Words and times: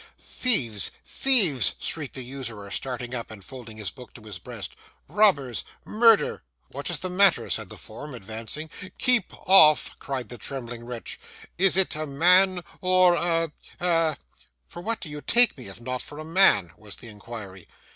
'Thieves! 0.17 0.89
thieves!' 1.05 1.75
shrieked 1.77 2.15
the 2.15 2.23
usurer, 2.25 2.71
starting 2.71 3.13
up 3.13 3.29
and 3.29 3.45
folding 3.45 3.77
his 3.77 3.91
book 3.91 4.15
to 4.15 4.23
his 4.23 4.39
breast. 4.39 4.75
'Robbers! 5.07 5.63
Murder!' 5.85 6.41
'What 6.69 6.89
is 6.89 7.01
the 7.01 7.09
matter?' 7.11 7.51
said 7.51 7.69
the 7.69 7.77
form, 7.77 8.15
advancing. 8.15 8.71
'Keep 8.97 9.31
off!' 9.47 9.91
cried 9.99 10.29
the 10.29 10.39
trembling 10.39 10.87
wretch. 10.87 11.19
'Is 11.59 11.77
it 11.77 11.95
a 11.95 12.07
man 12.07 12.63
or 12.81 13.13
a 13.13 13.51
a' 13.79 14.17
'For 14.67 14.81
what 14.81 15.01
do 15.01 15.07
you 15.07 15.21
take 15.21 15.55
me, 15.55 15.67
if 15.67 15.79
not 15.79 16.01
for 16.01 16.17
a 16.17 16.25
man?' 16.25 16.71
was 16.77 16.95
the 16.97 17.07
inquiry. 17.07 17.67